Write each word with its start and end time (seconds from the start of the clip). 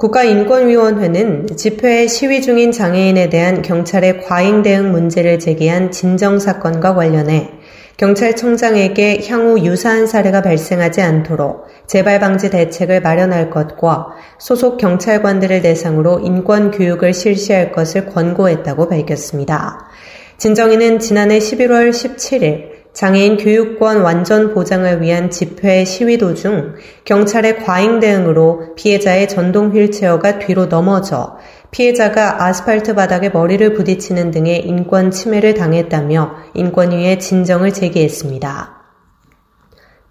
국가인권위원회는 0.00 1.58
집회에 1.58 2.06
시위 2.06 2.40
중인 2.40 2.72
장애인에 2.72 3.28
대한 3.28 3.60
경찰의 3.60 4.22
과잉 4.22 4.62
대응 4.62 4.92
문제를 4.92 5.38
제기한 5.38 5.90
진정 5.90 6.38
사건과 6.38 6.94
관련해 6.94 7.50
경찰청장에게 7.98 9.26
향후 9.28 9.62
유사한 9.62 10.06
사례가 10.06 10.40
발생하지 10.40 11.02
않도록 11.02 11.66
재발 11.86 12.18
방지 12.18 12.48
대책을 12.48 13.02
마련할 13.02 13.50
것과 13.50 14.14
소속 14.38 14.78
경찰관들을 14.78 15.60
대상으로 15.60 16.20
인권 16.20 16.70
교육을 16.70 17.12
실시할 17.12 17.70
것을 17.70 18.06
권고했다고 18.06 18.88
밝혔습니다. 18.88 19.86
진정인은 20.38 21.00
지난해 21.00 21.38
11월 21.38 21.90
17일 21.90 22.69
장애인 22.92 23.36
교육권 23.36 24.02
완전 24.02 24.52
보장을 24.52 25.00
위한 25.00 25.30
집회 25.30 25.84
시위 25.84 26.18
도중 26.18 26.74
경찰의 27.04 27.64
과잉 27.64 28.00
대응으로 28.00 28.74
피해자의 28.74 29.28
전동 29.28 29.70
휠체어가 29.70 30.40
뒤로 30.40 30.66
넘어져 30.66 31.38
피해자가 31.70 32.44
아스팔트 32.44 32.94
바닥에 32.94 33.28
머리를 33.28 33.74
부딪히는 33.74 34.32
등의 34.32 34.66
인권 34.66 35.10
침해를 35.10 35.54
당했다며 35.54 36.34
인권위에 36.54 37.18
진정을 37.18 37.72
제기했습니다. 37.72 38.80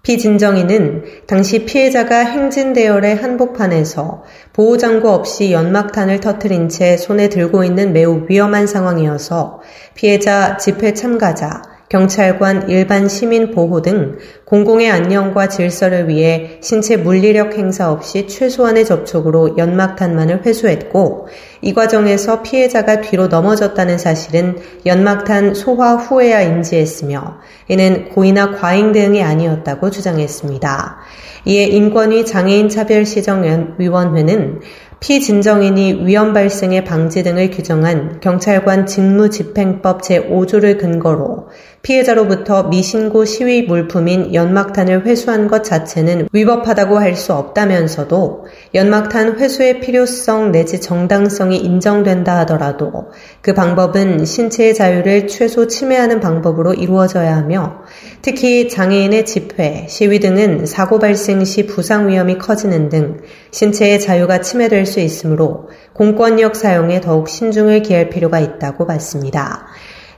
피진정인은 0.02 1.04
당시 1.26 1.66
피해자가 1.66 2.20
행진대열의 2.20 3.16
한복판에서 3.16 4.22
보호장구 4.54 5.10
없이 5.10 5.52
연막탄을 5.52 6.20
터트린 6.20 6.70
채 6.70 6.96
손에 6.96 7.28
들고 7.28 7.64
있는 7.64 7.92
매우 7.92 8.24
위험한 8.26 8.66
상황이어서 8.66 9.60
피해자 9.94 10.56
집회 10.56 10.94
참가자, 10.94 11.62
경찰관, 11.90 12.70
일반 12.70 13.08
시민 13.08 13.50
보호 13.50 13.82
등 13.82 14.18
공공의 14.44 14.88
안녕과 14.88 15.48
질서를 15.48 16.08
위해 16.08 16.60
신체 16.62 16.96
물리력 16.96 17.58
행사 17.58 17.90
없이 17.90 18.28
최소한의 18.28 18.84
접촉으로 18.84 19.56
연막탄만을 19.58 20.46
회수했고 20.46 21.26
이 21.62 21.74
과정에서 21.74 22.42
피해자가 22.42 23.00
뒤로 23.00 23.26
넘어졌다는 23.26 23.98
사실은 23.98 24.58
연막탄 24.86 25.54
소화 25.54 25.96
후에야 25.96 26.42
인지했으며 26.42 27.38
이는 27.66 28.10
고의나 28.10 28.52
과잉 28.52 28.92
대응이 28.92 29.24
아니었다고 29.24 29.90
주장했습니다. 29.90 30.98
이에 31.46 31.64
인권위 31.64 32.24
장애인 32.24 32.68
차별시정위원회는 32.68 34.60
피진정인이 35.00 36.06
위험 36.06 36.34
발생의 36.34 36.84
방지 36.84 37.22
등을 37.22 37.50
규정한 37.50 38.20
경찰관 38.20 38.84
직무집행법 38.84 40.02
제5조를 40.02 40.78
근거로 40.78 41.48
피해자로부터 41.82 42.64
미신고 42.64 43.24
시위 43.24 43.62
물품인 43.62 44.34
연막탄을 44.34 45.06
회수한 45.06 45.48
것 45.48 45.64
자체는 45.64 46.28
위법하다고 46.32 46.98
할 46.98 47.10
수 47.16 47.34
없다면서도 47.34 48.46
연막탄 48.74 49.38
회수의 49.38 49.80
필요성 49.80 50.52
내지 50.52 50.80
정당성이 50.80 51.58
인정된다 51.58 52.38
하더라도 52.40 53.10
그 53.42 53.52
방법은 53.52 54.24
신체의 54.24 54.74
자유를 54.74 55.26
최소 55.26 55.66
침해하는 55.66 56.20
방법으로 56.20 56.74
이루어져야 56.74 57.36
하며 57.36 57.82
특히 58.22 58.68
장애인의 58.68 59.26
집회, 59.26 59.86
시위 59.88 60.20
등은 60.20 60.66
사고 60.66 60.98
발생 60.98 61.44
시 61.44 61.66
부상 61.66 62.08
위험이 62.08 62.38
커지는 62.38 62.88
등 62.88 63.18
신체의 63.50 64.00
자유가 64.00 64.40
침해될 64.40 64.86
수 64.90 65.00
있으므로 65.00 65.70
공권력 65.94 66.56
사용에 66.56 67.00
더욱 67.00 67.30
신중을 67.30 67.80
기할 67.82 68.10
필요가 68.10 68.40
있다고 68.40 68.86
봤습니다. 68.86 69.68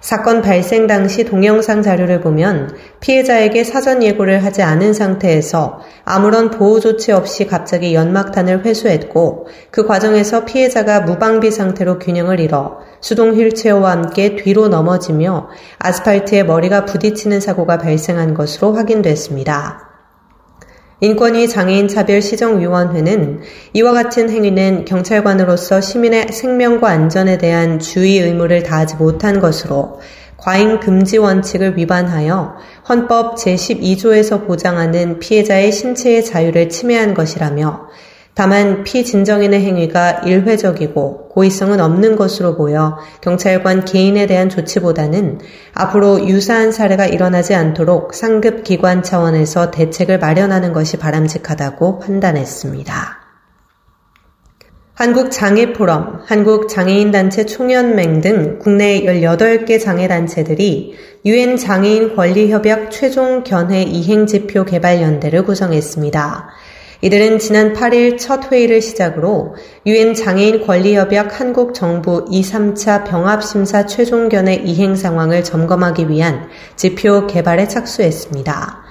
사건 0.02 0.42
발생 0.42 0.88
당시 0.88 1.24
동영상 1.24 1.80
자료를 1.80 2.20
보면 2.20 2.74
피해자에게 2.98 3.62
사전 3.62 4.02
예고를 4.02 4.44
하지 4.44 4.60
않은 4.60 4.94
상태에서 4.94 5.78
아무런 6.04 6.50
보호 6.50 6.80
조치 6.80 7.12
없이 7.12 7.46
갑자기 7.46 7.94
연막탄을 7.94 8.64
회수했고 8.64 9.46
그 9.70 9.86
과정에서 9.86 10.44
피해자가 10.44 11.02
무방비 11.02 11.52
상태로 11.52 12.00
균형을 12.00 12.40
잃어 12.40 12.80
수동 13.00 13.34
휠체어와 13.34 13.92
함께 13.92 14.34
뒤로 14.34 14.66
넘어지며 14.66 15.50
아스팔트에 15.78 16.42
머리가 16.42 16.84
부딪히는 16.84 17.38
사고가 17.38 17.78
발생한 17.78 18.34
것으로 18.34 18.74
확인됐습니다. 18.74 19.91
인권위 21.02 21.48
장애인 21.48 21.88
차별 21.88 22.22
시정위원회는 22.22 23.40
이와 23.72 23.90
같은 23.90 24.30
행위는 24.30 24.84
경찰관으로서 24.84 25.80
시민의 25.80 26.28
생명과 26.30 26.88
안전에 26.88 27.38
대한 27.38 27.80
주의 27.80 28.20
의무를 28.20 28.62
다하지 28.62 28.94
못한 28.94 29.40
것으로 29.40 29.98
과잉 30.36 30.78
금지 30.78 31.18
원칙을 31.18 31.76
위반하여 31.76 32.54
헌법 32.88 33.34
제12조에서 33.34 34.46
보장하는 34.46 35.18
피해자의 35.18 35.72
신체의 35.72 36.24
자유를 36.24 36.68
침해한 36.68 37.14
것이라며 37.14 37.88
다만 38.34 38.82
피진정인의 38.82 39.60
행위가 39.60 40.22
일회적이고 40.24 41.28
고의성은 41.28 41.80
없는 41.80 42.16
것으로 42.16 42.56
보여 42.56 42.98
경찰관 43.20 43.84
개인에 43.84 44.26
대한 44.26 44.48
조치보다는 44.48 45.40
앞으로 45.74 46.26
유사한 46.26 46.72
사례가 46.72 47.06
일어나지 47.06 47.54
않도록 47.54 48.14
상급 48.14 48.64
기관 48.64 49.02
차원에서 49.02 49.70
대책을 49.70 50.18
마련하는 50.18 50.72
것이 50.72 50.96
바람직하다고 50.96 51.98
판단했습니다. 51.98 53.22
한국장애포럼, 54.94 56.20
한국장애인단체 56.26 57.46
총연맹 57.46 58.20
등 58.20 58.58
국내 58.60 59.02
18개 59.02 59.80
장애단체들이 59.80 60.94
유엔 61.24 61.56
장애인 61.56 62.14
권리협약 62.14 62.90
최종 62.90 63.42
견해 63.42 63.82
이행지표 63.82 64.64
개발연대를 64.64 65.44
구성했습니다. 65.44 66.50
이들은 67.04 67.40
지난 67.40 67.72
8일 67.72 68.16
첫 68.16 68.52
회의를 68.52 68.80
시작으로 68.80 69.56
유엔 69.86 70.14
장애인 70.14 70.64
권리협약 70.64 71.40
한국 71.40 71.74
정부 71.74 72.24
2, 72.30 72.42
3차 72.42 73.04
병합심사 73.04 73.86
최종견의 73.86 74.62
이행 74.64 74.94
상황을 74.94 75.42
점검하기 75.42 76.08
위한 76.08 76.48
지표 76.76 77.26
개발에 77.26 77.66
착수했습니다. 77.66 78.84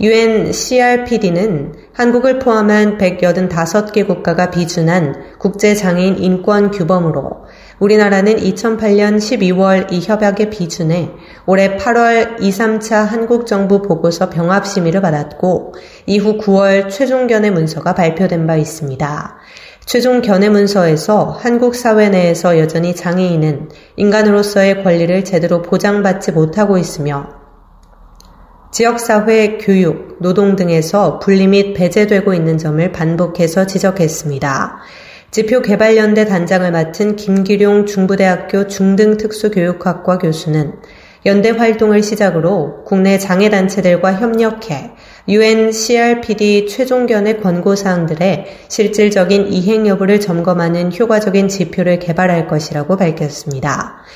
유엔 0.00 0.52
CRPD는 0.52 1.74
한국을 1.92 2.38
포함한 2.38 2.98
185개 2.98 4.06
국가가 4.06 4.50
비준한 4.50 5.36
국제장애인 5.38 6.18
인권 6.18 6.70
규범으로 6.70 7.45
우리나라는 7.78 8.36
2008년 8.36 9.18
12월 9.18 9.92
이 9.92 10.00
협약의 10.00 10.48
비준에 10.48 11.12
올해 11.44 11.76
8월 11.76 12.40
2, 12.40 12.50
3차 12.50 13.04
한국 13.04 13.46
정부 13.46 13.82
보고서 13.82 14.30
병합 14.30 14.66
심의를 14.66 15.02
받았고 15.02 15.74
이후 16.06 16.38
9월 16.38 16.88
최종 16.88 17.26
견해 17.26 17.50
문서가 17.50 17.94
발표된 17.94 18.46
바 18.46 18.56
있습니다. 18.56 19.36
최종 19.84 20.22
견해 20.22 20.48
문서에서 20.48 21.38
한국 21.38 21.74
사회 21.74 22.08
내에서 22.08 22.58
여전히 22.58 22.94
장애인은 22.94 23.68
인간으로서의 23.96 24.82
권리를 24.82 25.24
제대로 25.24 25.60
보장받지 25.60 26.32
못하고 26.32 26.78
있으며 26.78 27.46
지역사회, 28.72 29.58
교육, 29.58 30.16
노동 30.20 30.56
등에서 30.56 31.18
분리 31.18 31.46
및 31.46 31.74
배제되고 31.74 32.34
있는 32.34 32.58
점을 32.58 32.92
반복해서 32.92 33.66
지적했습니다. 33.66 34.78
지표개발연대 35.36 36.24
단장을 36.24 36.72
맡은 36.72 37.14
김기룡 37.14 37.84
중부대학교 37.84 38.68
중등특수교육학과 38.68 40.16
교수는 40.16 40.76
연대 41.26 41.50
활동을 41.50 42.02
시작으로 42.02 42.84
국내 42.84 43.18
장애단체들과 43.18 44.14
협력해 44.14 44.92
UN 45.28 45.72
CRPD 45.72 46.68
최종견의 46.68 47.42
권고사항들의 47.42 48.46
실질적인 48.68 49.48
이행 49.48 49.86
여부를 49.86 50.20
점검하는 50.20 50.90
효과적인 50.98 51.48
지표를 51.48 51.98
개발할 51.98 52.48
것이라고 52.48 52.96
밝혔습니다. 52.96 54.06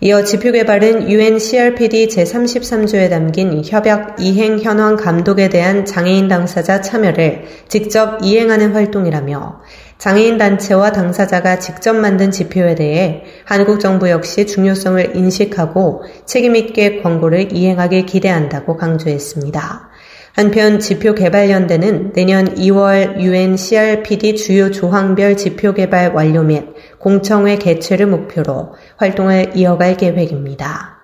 이어 0.00 0.22
지표 0.22 0.52
개발은 0.52 1.10
UN 1.10 1.40
CRPD 1.40 2.06
제33조에 2.06 3.10
담긴 3.10 3.64
협약 3.64 4.20
이행 4.20 4.60
현황 4.60 4.94
감독에 4.94 5.48
대한 5.48 5.84
장애인 5.84 6.28
당사자 6.28 6.80
참여를 6.80 7.46
직접 7.66 8.20
이행하는 8.22 8.74
활동이라며 8.74 9.60
장애인 9.98 10.38
단체와 10.38 10.92
당사자가 10.92 11.58
직접 11.58 11.94
만든 11.94 12.30
지표에 12.30 12.76
대해 12.76 13.24
한국 13.44 13.80
정부 13.80 14.08
역시 14.08 14.46
중요성을 14.46 15.16
인식하고 15.16 16.04
책임있게 16.24 17.02
권고를 17.02 17.52
이행하길 17.52 18.06
기대한다고 18.06 18.76
강조했습니다. 18.76 19.88
한편 20.34 20.78
지표 20.78 21.16
개발연대는 21.16 22.12
내년 22.12 22.54
2월 22.54 23.20
UN 23.20 23.56
CRPD 23.56 24.36
주요 24.36 24.70
조항별 24.70 25.36
지표 25.36 25.74
개발 25.74 26.12
완료 26.12 26.44
및 26.44 26.64
공청회 27.00 27.56
개최를 27.56 28.06
목표로 28.06 28.74
활동을 28.98 29.56
이어갈 29.56 29.96
계획입니다. 29.96 30.97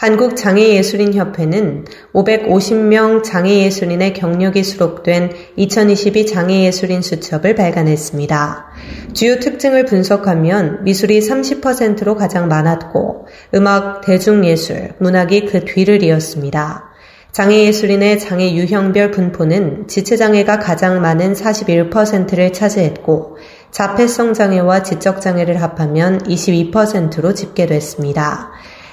한국장애예술인협회는 0.00 1.84
550명 2.14 3.22
장애예술인의 3.22 4.14
경력이 4.14 4.64
수록된 4.64 5.30
2022 5.56 6.24
장애예술인 6.24 7.02
수첩을 7.02 7.54
발간했습니다. 7.54 8.66
주요 9.12 9.38
특징을 9.38 9.84
분석하면 9.84 10.84
미술이 10.84 11.20
30%로 11.20 12.16
가장 12.16 12.48
많았고 12.48 13.26
음악, 13.54 14.00
대중예술, 14.00 14.94
문학이 15.00 15.44
그 15.44 15.66
뒤를 15.66 16.02
이었습니다. 16.02 16.88
장애예술인의 17.32 18.20
장애 18.20 18.54
유형별 18.54 19.10
분포는 19.10 19.86
지체장애가 19.86 20.60
가장 20.60 21.02
많은 21.02 21.34
41%를 21.34 22.54
차지했고 22.54 23.36
자폐성 23.70 24.32
장애와 24.32 24.82
지적 24.82 25.20
장애를 25.20 25.60
합하면 25.60 26.20
22%로 26.22 27.34
집계됐습니다. 27.34 28.50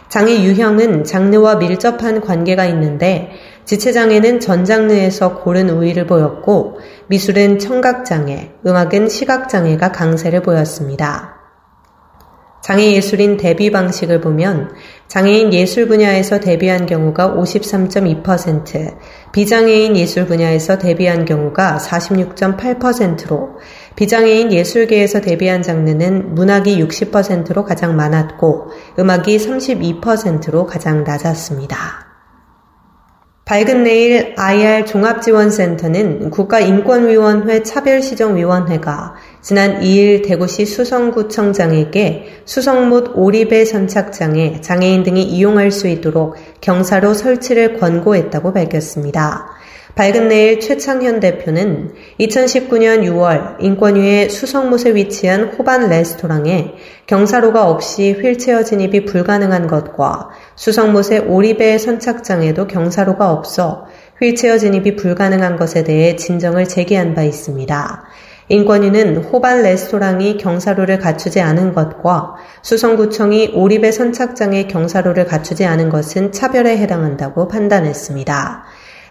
장애 0.09 0.41
유형은 0.43 1.03
장르와 1.03 1.55
밀접한 1.55 2.21
관계가 2.21 2.65
있는데 2.65 3.31
지체장애는 3.65 4.39
전 4.39 4.63
장르에서 4.63 5.39
고른 5.39 5.69
우위를 5.69 6.07
보였고 6.07 6.79
미술은 7.07 7.59
청각장애, 7.59 8.53
음악은 8.65 9.09
시각장애가 9.09 9.91
강세를 9.91 10.41
보였습니다. 10.41 11.37
장애 12.67 12.91
예술인 12.93 13.37
데뷔 13.37 13.71
방식을 13.71 14.19
보면 14.19 14.71
장애인 15.07 15.53
예술 15.53 15.87
분야에서 15.87 16.41
데뷔한 16.41 16.85
경우가 16.85 17.33
53.2%, 17.35 18.97
비장애인 19.31 19.95
예술 19.95 20.25
분야에서 20.25 20.77
데뷔한 20.77 21.23
경우가 21.23 21.77
46.8%로 21.77 23.51
비장애인 23.97 24.51
예술계에서 24.53 25.21
데뷔한 25.21 25.63
장르는 25.63 26.35
문학이 26.35 26.81
60%로 26.83 27.65
가장 27.65 27.95
많았고 27.95 28.67
음악이 28.99 29.35
32%로 29.37 30.67
가장 30.67 31.03
낮았습니다. 31.03 32.05
밝은 33.45 33.83
내일 33.83 34.35
IR 34.37 34.85
종합지원센터는 34.85 36.29
국가인권위원회 36.29 37.63
차별시정위원회가 37.63 39.15
지난 39.41 39.79
2일 39.79 40.27
대구시 40.27 40.65
수성구청장에게 40.65 42.41
수성 42.45 42.89
못 42.89 43.13
오리배 43.15 43.65
선착장에 43.65 44.61
장애인 44.61 45.03
등이 45.03 45.23
이용할 45.23 45.71
수 45.71 45.87
있도록 45.87 46.35
경사로 46.61 47.15
설치를 47.15 47.79
권고했다고 47.79 48.53
밝혔습니다. 48.53 49.56
밝은 49.97 50.27
내일 50.27 50.59
최창현 50.59 51.19
대표는 51.19 51.91
2019년 52.19 53.01
6월 53.01 53.55
인권위의 53.59 54.29
수성못에 54.29 54.93
위치한 54.93 55.45
호반 55.45 55.89
레스토랑에 55.89 56.75
경사로가 57.07 57.67
없이 57.67 58.11
휠체어 58.11 58.63
진입이 58.63 59.05
불가능한 59.05 59.65
것과 59.65 60.29
수성못의 60.55 61.21
오리배 61.27 61.79
선착장에도 61.79 62.67
경사로가 62.67 63.31
없어 63.31 63.87
휠체어 64.21 64.59
진입이 64.59 64.97
불가능한 64.97 65.57
것에 65.57 65.83
대해 65.83 66.15
진정을 66.15 66.67
제기한 66.67 67.15
바 67.15 67.23
있습니다. 67.23 68.03
인권위는 68.49 69.17
호반 69.17 69.63
레스토랑이 69.63 70.37
경사로를 70.37 70.99
갖추지 70.99 71.41
않은 71.41 71.73
것과 71.73 72.35
수성구청이 72.61 73.53
오리배 73.55 73.91
선착장에 73.91 74.67
경사로를 74.67 75.25
갖추지 75.25 75.65
않은 75.65 75.89
것은 75.89 76.31
차별에 76.31 76.77
해당한다고 76.77 77.47
판단했습니다. 77.47 78.63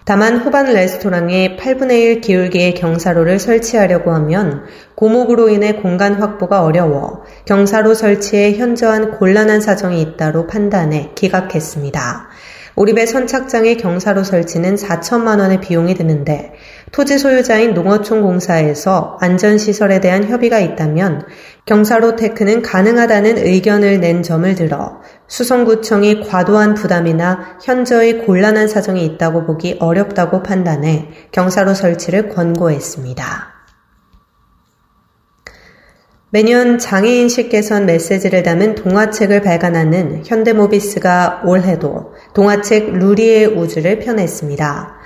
다만 0.06 0.36
후반 0.36 0.72
레스토랑에 0.72 1.56
8분의 1.56 1.90
1 1.90 2.20
기울기의 2.20 2.74
경사로를 2.74 3.40
설치하려고 3.40 4.12
하면 4.12 4.62
고목으로 4.94 5.48
인해 5.48 5.72
공간 5.72 6.14
확보가 6.14 6.62
어려워 6.62 7.24
경사로 7.44 7.94
설치에 7.94 8.52
현저한 8.52 9.18
곤란한 9.18 9.60
사정이 9.60 10.00
있다로 10.00 10.46
판단해 10.46 11.10
기각했습니다. 11.16 12.28
오리배 12.76 13.06
선착장의 13.06 13.78
경사로 13.78 14.22
설치는 14.22 14.76
4천만 14.76 15.40
원의 15.40 15.60
비용이 15.60 15.94
드는데 15.94 16.52
토지 16.92 17.18
소유자인 17.18 17.74
농어촌 17.74 18.22
공사에서 18.22 19.16
안전시설에 19.20 19.98
대한 20.00 20.28
협의가 20.28 20.60
있다면 20.60 21.24
경사로 21.64 22.14
테크는 22.14 22.62
가능하다는 22.62 23.38
의견을 23.38 23.98
낸 23.98 24.22
점을 24.22 24.54
들어 24.54 25.00
수성구청이 25.28 26.28
과도한 26.28 26.74
부담이나 26.74 27.58
현저히 27.62 28.18
곤란한 28.18 28.68
사정이 28.68 29.04
있다고 29.04 29.44
보기 29.44 29.76
어렵다고 29.80 30.42
판단해 30.42 31.08
경사로 31.32 31.74
설치를 31.74 32.28
권고했습니다. 32.28 33.56
매년 36.30 36.78
장애인식 36.78 37.50
개선 37.50 37.86
메시지를 37.86 38.42
담은 38.42 38.74
동화책을 38.74 39.42
발간하는 39.42 40.22
현대모비스가 40.26 41.42
올해도 41.44 42.14
동화책 42.34 42.98
루리의 42.98 43.46
우주를 43.46 44.00
펴냈습니다. 44.00 44.96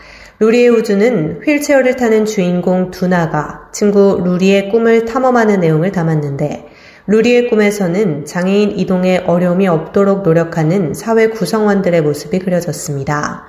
루리의 0.40 0.70
우주는 0.70 1.42
휠체어를 1.44 1.96
타는 1.96 2.24
주인공 2.24 2.90
두나가 2.90 3.68
친구 3.72 4.22
루리의 4.24 4.70
꿈을 4.70 5.04
탐험하는 5.04 5.60
내용을 5.60 5.92
담았는데 5.92 6.66
루리의 7.06 7.48
꿈에서는 7.48 8.24
장애인 8.24 8.78
이동에 8.78 9.24
어려움이 9.26 9.66
없도록 9.68 10.22
노력하는 10.22 10.94
사회 10.94 11.28
구성원들의 11.28 12.02
모습이 12.02 12.38
그려졌습니다. 12.40 13.46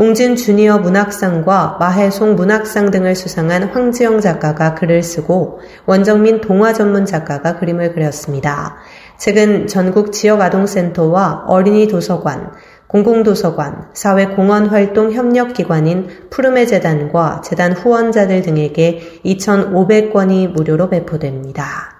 웅진 0.00 0.36
주니어 0.36 0.78
문학상과 0.78 1.76
마해송 1.78 2.34
문학상 2.34 2.90
등을 2.90 3.14
수상한 3.14 3.64
황지영 3.64 4.20
작가가 4.20 4.74
글을 4.74 5.02
쓰고 5.02 5.60
원정민 5.84 6.40
동화 6.40 6.72
전문 6.72 7.04
작가가 7.04 7.58
그림을 7.58 7.92
그렸습니다. 7.92 8.76
책은 9.18 9.66
전국 9.66 10.12
지역 10.12 10.40
아동센터와 10.40 11.44
어린이 11.48 11.86
도서관, 11.86 12.50
공공도서관, 12.86 13.90
사회공헌활동 13.92 15.12
협력기관인 15.12 16.08
푸르메 16.30 16.64
재단과 16.64 17.42
재단 17.44 17.72
후원자들 17.72 18.40
등에게 18.40 19.20
2,500권이 19.24 20.48
무료로 20.48 20.88
배포됩니다. 20.88 21.99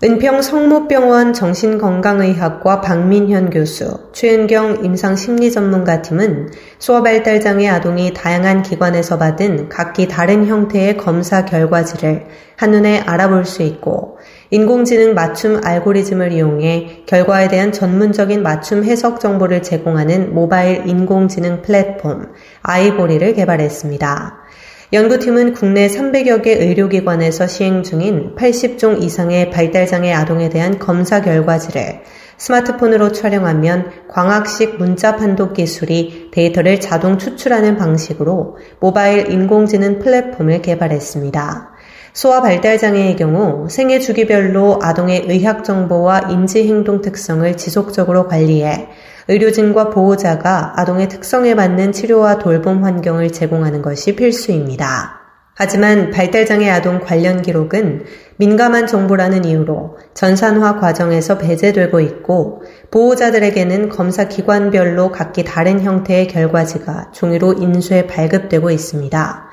은평 0.00 0.42
성모병원 0.42 1.32
정신건강의학과 1.32 2.80
박민현 2.82 3.50
교수, 3.50 3.98
최은경 4.12 4.84
임상심리전문가팀은 4.84 6.52
수어발달 6.78 7.40
장애 7.40 7.66
아동이 7.66 8.14
다양한 8.14 8.62
기관에서 8.62 9.18
받은 9.18 9.68
각기 9.68 10.06
다른 10.06 10.46
형태의 10.46 10.98
검사 10.98 11.44
결과지를 11.44 12.26
한눈에 12.54 13.00
알아볼 13.00 13.44
수 13.44 13.64
있고 13.64 14.18
인공지능 14.50 15.14
맞춤 15.14 15.60
알고리즘을 15.64 16.30
이용해 16.30 17.02
결과에 17.06 17.48
대한 17.48 17.72
전문적인 17.72 18.40
맞춤 18.40 18.84
해석 18.84 19.18
정보를 19.18 19.64
제공하는 19.64 20.32
모바일 20.32 20.86
인공지능 20.86 21.60
플랫폼 21.62 22.32
아이보리를 22.62 23.34
개발했습니다. 23.34 24.47
연구팀은 24.90 25.52
국내 25.52 25.86
300여 25.86 26.42
개 26.42 26.52
의료기관에서 26.52 27.46
시행 27.46 27.82
중인 27.82 28.34
80종 28.36 29.02
이상의 29.02 29.50
발달장애 29.50 30.14
아동에 30.14 30.48
대한 30.48 30.78
검사 30.78 31.20
결과지를 31.20 32.00
스마트폰으로 32.38 33.12
촬영하면 33.12 33.90
광학식 34.08 34.78
문자 34.78 35.16
판독 35.16 35.52
기술이 35.52 36.30
데이터를 36.32 36.80
자동 36.80 37.18
추출하는 37.18 37.76
방식으로 37.76 38.56
모바일 38.80 39.30
인공지능 39.30 39.98
플랫폼을 39.98 40.62
개발했습니다. 40.62 41.72
소아 42.18 42.42
발달장애의 42.42 43.14
경우 43.14 43.68
생애 43.70 44.00
주기별로 44.00 44.80
아동의 44.82 45.26
의학 45.28 45.62
정보와 45.62 46.30
인지 46.30 46.66
행동 46.66 47.00
특성을 47.00 47.56
지속적으로 47.56 48.26
관리해 48.26 48.88
의료진과 49.28 49.90
보호자가 49.90 50.72
아동의 50.74 51.08
특성에 51.08 51.54
맞는 51.54 51.92
치료와 51.92 52.38
돌봄 52.38 52.82
환경을 52.82 53.30
제공하는 53.30 53.82
것이 53.82 54.16
필수입니다. 54.16 55.20
하지만 55.54 56.10
발달장애 56.10 56.68
아동 56.68 56.98
관련 56.98 57.40
기록은 57.40 58.06
민감한 58.36 58.88
정보라는 58.88 59.44
이유로 59.44 59.98
전산화 60.12 60.80
과정에서 60.80 61.38
배제되고 61.38 62.00
있고 62.00 62.62
보호자들에게는 62.90 63.90
검사 63.90 64.26
기관별로 64.26 65.12
각기 65.12 65.44
다른 65.44 65.80
형태의 65.80 66.26
결과지가 66.26 67.12
종이로 67.12 67.52
인쇄 67.60 68.08
발급되고 68.08 68.72
있습니다. 68.72 69.50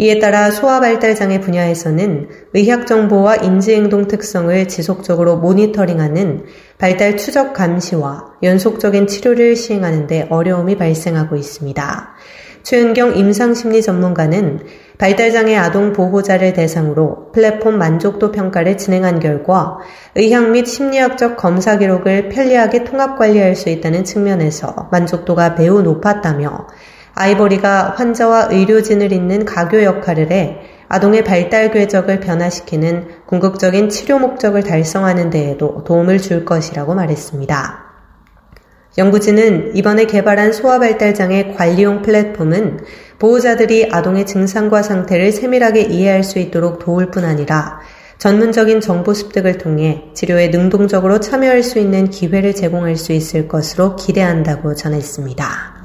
이에 0.00 0.18
따라 0.18 0.50
소아발달장애 0.50 1.40
분야에서는 1.42 2.28
의학 2.54 2.86
정보와 2.86 3.36
인지행동 3.36 4.08
특성을 4.08 4.66
지속적으로 4.66 5.36
모니터링하는 5.36 6.46
발달 6.78 7.18
추적 7.18 7.52
감시와 7.52 8.32
연속적인 8.42 9.08
치료를 9.08 9.56
시행하는 9.56 10.06
데 10.06 10.26
어려움이 10.30 10.78
발생하고 10.78 11.36
있습니다. 11.36 12.14
최은경 12.62 13.18
임상심리 13.18 13.82
전문가는 13.82 14.60
발달장애 14.96 15.54
아동 15.56 15.92
보호자를 15.92 16.54
대상으로 16.54 17.30
플랫폼 17.32 17.76
만족도 17.76 18.32
평가를 18.32 18.78
진행한 18.78 19.20
결과 19.20 19.80
의학 20.14 20.50
및 20.50 20.64
심리학적 20.64 21.36
검사 21.36 21.76
기록을 21.76 22.30
편리하게 22.30 22.84
통합 22.84 23.18
관리할 23.18 23.54
수 23.54 23.68
있다는 23.68 24.04
측면에서 24.04 24.88
만족도가 24.90 25.56
매우 25.58 25.82
높았다며 25.82 26.68
아이보리가 27.20 27.94
환자와 27.96 28.48
의료진을 28.50 29.12
잇는 29.12 29.44
가교 29.44 29.82
역할을 29.82 30.30
해 30.30 30.58
아동의 30.88 31.22
발달 31.22 31.70
궤적을 31.70 32.20
변화시키는 32.20 33.08
궁극적인 33.26 33.90
치료 33.90 34.18
목적을 34.18 34.62
달성하는 34.62 35.28
데에도 35.28 35.84
도움을 35.84 36.18
줄 36.18 36.44
것이라고 36.44 36.94
말했습니다. 36.94 37.90
연구진은 38.98 39.76
이번에 39.76 40.06
개발한 40.06 40.52
소아발달장애 40.52 41.54
관리용 41.56 42.02
플랫폼은 42.02 42.80
보호자들이 43.18 43.90
아동의 43.92 44.26
증상과 44.26 44.82
상태를 44.82 45.30
세밀하게 45.30 45.82
이해할 45.82 46.24
수 46.24 46.38
있도록 46.38 46.78
도울 46.80 47.10
뿐 47.10 47.24
아니라 47.24 47.80
전문적인 48.18 48.80
정보 48.80 49.14
습득을 49.14 49.58
통해 49.58 50.04
치료에 50.14 50.48
능동적으로 50.48 51.20
참여할 51.20 51.62
수 51.62 51.78
있는 51.78 52.10
기회를 52.10 52.54
제공할 52.54 52.96
수 52.96 53.12
있을 53.12 53.46
것으로 53.46 53.94
기대한다고 53.94 54.74
전했습니다. 54.74 55.79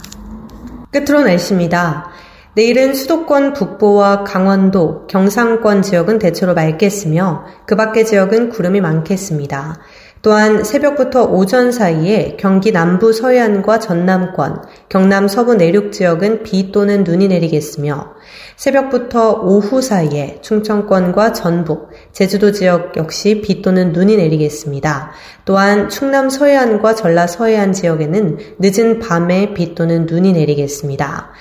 끝으로 0.96 1.24
날씨입니다. 1.24 2.10
내일은 2.54 2.94
수도권 2.94 3.52
북부와 3.52 4.24
강원도, 4.24 5.06
경상권 5.08 5.82
지역은 5.82 6.20
대체로 6.20 6.54
맑겠으며 6.54 7.44
그 7.66 7.76
밖의 7.76 8.06
지역은 8.06 8.48
구름이 8.48 8.80
많겠습니다. 8.80 9.78
또한 10.26 10.64
새벽부터 10.64 11.26
오전 11.26 11.72
사이에 11.72 12.36
경기 12.40 12.72
남부 12.72 13.14
서해안과 13.14 13.78
전남권, 13.78 14.64
경남 14.90 15.28
서부 15.28 15.54
내륙 15.54 15.92
지역은 15.92 16.42
비 16.42 16.72
또는 16.72 17.04
눈이 17.04 17.28
내리겠으며 17.28 18.16
새벽부터 18.56 19.44
오후 19.44 19.84
사이에 19.84 20.40
충청권과 20.42 21.34
전북, 21.34 21.92
제주도 22.12 22.52
지역 22.52 22.98
역시 22.98 23.40
비 23.42 23.62
또는 23.62 23.92
눈이 23.92 24.18
내리겠습니다. 24.18 25.12
또한 25.46 25.90
충남 25.90 26.32
서해안과 26.32 26.96
전라 26.96 27.28
서해안 27.28 27.72
지역에는 27.72 28.40
늦은 28.58 28.98
밤에 28.98 29.54
비 29.54 29.76
또는 29.76 30.08
눈이 30.08 30.34
내리겠습니다. 30.34 31.34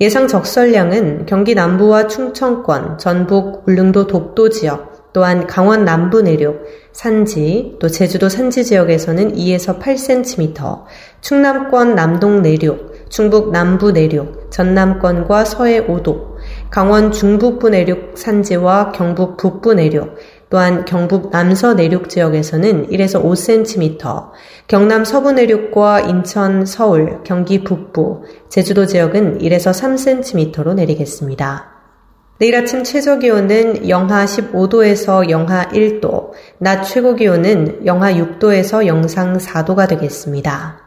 예상 0.00 0.28
적설량은 0.28 1.26
경기 1.26 1.56
남부와 1.56 2.06
충청권, 2.06 2.98
전북, 2.98 3.64
울릉도 3.66 4.06
독도 4.06 4.48
지역, 4.48 4.97
또한 5.18 5.48
강원 5.48 5.84
남부 5.84 6.22
내륙, 6.22 6.64
산지, 6.92 7.74
또 7.80 7.88
제주도 7.88 8.28
산지 8.28 8.64
지역에서는 8.64 9.34
2에서 9.34 9.80
8cm, 9.80 10.84
충남권 11.22 11.96
남동 11.96 12.40
내륙, 12.40 13.08
충북 13.08 13.50
남부 13.50 13.90
내륙, 13.90 14.48
전남권과 14.52 15.44
서해 15.44 15.84
5도, 15.84 16.36
강원 16.70 17.10
중북부 17.10 17.70
내륙 17.70 18.16
산지와 18.16 18.92
경북 18.92 19.36
북부 19.36 19.74
내륙, 19.74 20.14
또한 20.50 20.84
경북 20.84 21.30
남서 21.32 21.74
내륙 21.74 22.08
지역에서는 22.08 22.86
1에서 22.86 23.20
5cm, 23.20 24.30
경남 24.68 25.04
서부 25.04 25.32
내륙과 25.32 26.02
인천, 26.02 26.64
서울, 26.64 27.24
경기 27.24 27.64
북부, 27.64 28.22
제주도 28.48 28.86
지역은 28.86 29.38
1에서 29.38 29.72
3cm로 29.72 30.74
내리겠습니다. 30.74 31.77
내일 32.38 32.54
아침 32.54 32.84
최저 32.84 33.18
기온은 33.18 33.88
영하 33.88 34.24
15도에서 34.24 35.28
영하 35.28 35.66
1도, 35.70 36.30
낮 36.58 36.84
최고 36.84 37.16
기온은 37.16 37.84
영하 37.84 38.12
6도에서 38.12 38.86
영상 38.86 39.36
4도가 39.38 39.88
되겠습니다. 39.88 40.80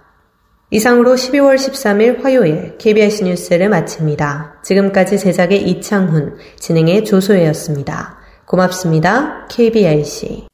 이상으로 0.69 1.15
12월 1.15 1.55
13일 1.55 2.23
화요일 2.23 2.77
KBS 2.77 3.25
뉴스를 3.25 3.67
마칩니다. 3.67 4.61
지금까지 4.63 5.19
제작의 5.19 5.69
이창훈, 5.69 6.37
진행의 6.57 7.03
조소혜였습니다. 7.03 8.17
고맙습니다. 8.45 9.47
KBRC. 9.49 10.47